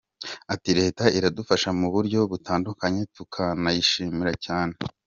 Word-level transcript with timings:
Ati 0.53 0.71
“Leta 0.79 1.03
iradufasha 1.17 1.69
mu 1.79 1.87
buryo 1.93 2.19
butandukanye 2.31 3.01
tukanayishimira 3.15 4.33
cyane. 4.45 4.73